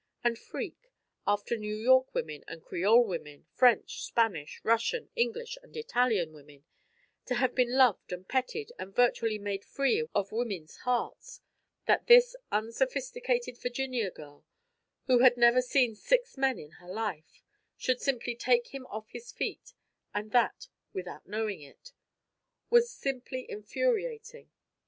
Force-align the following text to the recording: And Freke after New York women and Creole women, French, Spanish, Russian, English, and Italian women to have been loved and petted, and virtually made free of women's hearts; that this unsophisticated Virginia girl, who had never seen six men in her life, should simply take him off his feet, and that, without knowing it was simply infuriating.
And 0.23 0.35
Freke 0.39 0.89
after 1.27 1.55
New 1.55 1.75
York 1.75 2.15
women 2.15 2.43
and 2.47 2.63
Creole 2.63 3.05
women, 3.05 3.45
French, 3.53 4.01
Spanish, 4.01 4.59
Russian, 4.63 5.11
English, 5.15 5.59
and 5.61 5.77
Italian 5.77 6.33
women 6.33 6.63
to 7.27 7.35
have 7.35 7.53
been 7.53 7.77
loved 7.77 8.11
and 8.11 8.27
petted, 8.27 8.71
and 8.79 8.95
virtually 8.95 9.37
made 9.37 9.63
free 9.63 10.07
of 10.15 10.31
women's 10.31 10.77
hearts; 10.77 11.41
that 11.85 12.07
this 12.07 12.35
unsophisticated 12.51 13.59
Virginia 13.59 14.09
girl, 14.09 14.43
who 15.05 15.19
had 15.19 15.37
never 15.37 15.61
seen 15.61 15.93
six 15.93 16.35
men 16.35 16.57
in 16.57 16.71
her 16.81 16.89
life, 16.91 17.43
should 17.77 18.01
simply 18.01 18.35
take 18.35 18.69
him 18.73 18.87
off 18.87 19.07
his 19.11 19.31
feet, 19.31 19.75
and 20.15 20.31
that, 20.31 20.67
without 20.93 21.27
knowing 21.27 21.61
it 21.61 21.91
was 22.71 22.89
simply 22.89 23.45
infuriating. 23.47 24.49